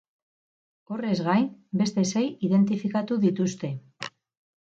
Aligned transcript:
Horrez 0.95 1.17
gain, 1.27 1.43
beste 1.81 2.05
sei 2.13 2.25
identifikatu 2.49 3.17
dituzte. 3.29 3.69